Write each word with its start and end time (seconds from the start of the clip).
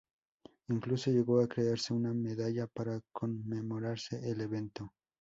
Incluso, 0.69 1.11
llegó 1.11 1.41
a 1.41 1.47
crearse 1.47 1.93
una 1.93 2.11
medalla 2.11 2.65
para 2.65 3.01
conmemorarse 3.13 4.31
el 4.31 4.41
evento. 4.41 4.95